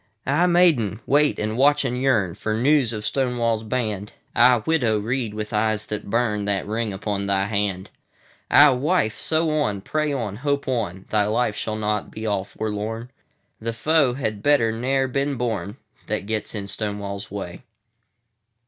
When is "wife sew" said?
8.73-9.51